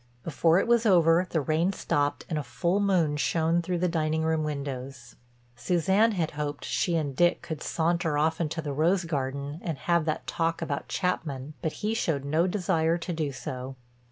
[0.23, 4.23] Before it was over the rain stopped and a full moon shone through the dining
[4.23, 5.15] room windows.
[5.55, 10.05] Suzanne had hoped she and Dick could saunter off into the rose garden and have
[10.05, 13.75] that talk about Chapman, but he showed no desire to do so.